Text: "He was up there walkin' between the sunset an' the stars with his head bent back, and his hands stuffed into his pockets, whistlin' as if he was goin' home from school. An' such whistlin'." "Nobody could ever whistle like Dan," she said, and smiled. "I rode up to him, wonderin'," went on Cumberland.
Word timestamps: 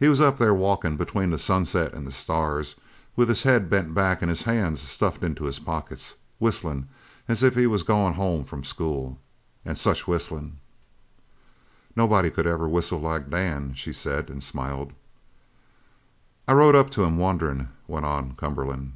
"He 0.00 0.08
was 0.08 0.20
up 0.20 0.38
there 0.38 0.52
walkin' 0.52 0.96
between 0.96 1.30
the 1.30 1.38
sunset 1.38 1.94
an' 1.94 2.02
the 2.02 2.10
stars 2.10 2.74
with 3.14 3.28
his 3.28 3.44
head 3.44 3.70
bent 3.70 3.94
back, 3.94 4.20
and 4.20 4.28
his 4.28 4.42
hands 4.42 4.80
stuffed 4.80 5.22
into 5.22 5.44
his 5.44 5.60
pockets, 5.60 6.16
whistlin' 6.40 6.88
as 7.28 7.44
if 7.44 7.54
he 7.54 7.68
was 7.68 7.84
goin' 7.84 8.14
home 8.14 8.42
from 8.42 8.64
school. 8.64 9.20
An' 9.64 9.76
such 9.76 10.08
whistlin'." 10.08 10.56
"Nobody 11.94 12.28
could 12.28 12.48
ever 12.48 12.68
whistle 12.68 12.98
like 12.98 13.30
Dan," 13.30 13.72
she 13.74 13.92
said, 13.92 14.30
and 14.30 14.42
smiled. 14.42 14.92
"I 16.48 16.52
rode 16.52 16.74
up 16.74 16.90
to 16.90 17.04
him, 17.04 17.16
wonderin'," 17.16 17.68
went 17.86 18.04
on 18.04 18.32
Cumberland. 18.34 18.94